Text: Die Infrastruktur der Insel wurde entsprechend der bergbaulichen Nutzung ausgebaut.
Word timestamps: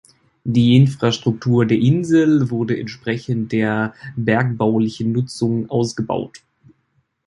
Die 0.45 0.77
Infrastruktur 0.77 1.67
der 1.67 1.77
Insel 1.77 2.49
wurde 2.49 2.75
entsprechend 2.79 3.51
der 3.51 3.93
bergbaulichen 4.15 5.11
Nutzung 5.11 5.69
ausgebaut. 5.69 6.41